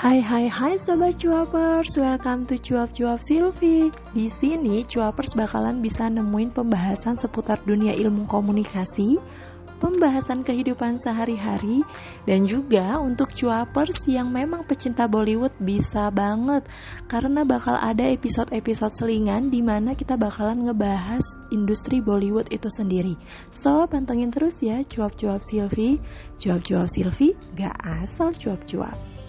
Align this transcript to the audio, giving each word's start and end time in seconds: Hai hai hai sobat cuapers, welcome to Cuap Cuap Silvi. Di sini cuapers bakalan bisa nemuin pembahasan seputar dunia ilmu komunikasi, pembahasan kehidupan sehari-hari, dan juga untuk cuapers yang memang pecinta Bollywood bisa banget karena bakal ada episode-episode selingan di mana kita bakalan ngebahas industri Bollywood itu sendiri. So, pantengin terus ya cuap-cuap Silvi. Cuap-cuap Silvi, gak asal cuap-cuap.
Hai 0.00 0.16
hai 0.24 0.48
hai 0.48 0.80
sobat 0.80 1.20
cuapers, 1.20 1.92
welcome 2.00 2.48
to 2.48 2.56
Cuap 2.56 2.88
Cuap 2.96 3.20
Silvi. 3.20 3.92
Di 4.16 4.32
sini 4.32 4.80
cuapers 4.88 5.36
bakalan 5.36 5.84
bisa 5.84 6.08
nemuin 6.08 6.56
pembahasan 6.56 7.20
seputar 7.20 7.60
dunia 7.68 7.92
ilmu 7.92 8.24
komunikasi, 8.24 9.20
pembahasan 9.76 10.40
kehidupan 10.40 10.96
sehari-hari, 10.96 11.84
dan 12.24 12.48
juga 12.48 12.96
untuk 12.96 13.28
cuapers 13.36 14.08
yang 14.08 14.32
memang 14.32 14.64
pecinta 14.64 15.04
Bollywood 15.04 15.52
bisa 15.60 16.08
banget 16.08 16.64
karena 17.04 17.44
bakal 17.44 17.76
ada 17.76 18.08
episode-episode 18.08 18.96
selingan 18.96 19.52
di 19.52 19.60
mana 19.60 19.92
kita 19.92 20.16
bakalan 20.16 20.64
ngebahas 20.64 21.20
industri 21.52 22.00
Bollywood 22.00 22.48
itu 22.48 22.72
sendiri. 22.72 23.20
So, 23.52 23.84
pantengin 23.84 24.32
terus 24.32 24.64
ya 24.64 24.80
cuap-cuap 24.80 25.44
Silvi. 25.44 26.00
Cuap-cuap 26.40 26.88
Silvi, 26.88 27.36
gak 27.52 27.76
asal 27.84 28.32
cuap-cuap. 28.32 29.19